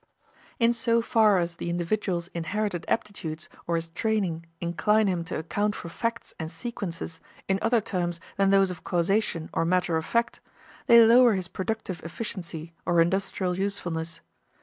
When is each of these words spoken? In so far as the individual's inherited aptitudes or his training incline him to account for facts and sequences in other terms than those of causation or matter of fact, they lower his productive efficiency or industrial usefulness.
In 0.57 0.73
so 0.73 0.99
far 1.03 1.37
as 1.37 1.57
the 1.57 1.69
individual's 1.69 2.27
inherited 2.29 2.85
aptitudes 2.87 3.47
or 3.67 3.75
his 3.75 3.89
training 3.89 4.47
incline 4.59 5.05
him 5.05 5.23
to 5.25 5.37
account 5.37 5.75
for 5.75 5.89
facts 5.89 6.33
and 6.39 6.49
sequences 6.49 7.19
in 7.47 7.59
other 7.61 7.81
terms 7.81 8.19
than 8.35 8.49
those 8.49 8.71
of 8.71 8.83
causation 8.83 9.47
or 9.53 9.63
matter 9.63 9.97
of 9.97 10.05
fact, 10.07 10.39
they 10.87 11.05
lower 11.05 11.35
his 11.35 11.47
productive 11.47 12.03
efficiency 12.03 12.73
or 12.83 12.99
industrial 12.99 13.55
usefulness. 13.59 14.21